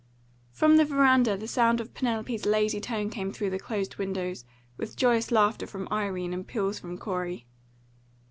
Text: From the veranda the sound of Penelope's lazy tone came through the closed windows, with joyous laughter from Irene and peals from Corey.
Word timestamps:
From 0.51 0.77
the 0.77 0.85
veranda 0.85 1.37
the 1.37 1.47
sound 1.47 1.79
of 1.79 1.93
Penelope's 1.93 2.47
lazy 2.47 2.81
tone 2.81 3.11
came 3.11 3.31
through 3.31 3.51
the 3.51 3.59
closed 3.59 3.97
windows, 3.97 4.45
with 4.75 4.95
joyous 4.97 5.29
laughter 5.31 5.67
from 5.67 5.87
Irene 5.91 6.33
and 6.33 6.47
peals 6.47 6.79
from 6.79 6.97
Corey. 6.97 7.45